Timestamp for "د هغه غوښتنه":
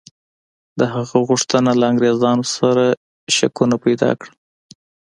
0.79-1.71